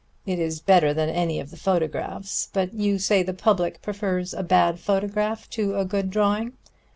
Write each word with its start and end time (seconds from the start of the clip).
It 0.25 0.39
is 0.39 0.59
better 0.61 0.95
than 0.95 1.09
any 1.09 1.39
of 1.39 1.51
the 1.51 1.57
photographs; 1.57 2.49
but 2.51 2.73
you 2.73 2.97
say 2.97 3.21
the 3.21 3.35
public 3.35 3.83
prefers 3.83 4.33
a 4.33 4.41
bad 4.41 4.79
photograph 4.79 5.47
to 5.51 5.77
a 5.77 5.85
good 5.85 6.09
drawing. 6.09 6.53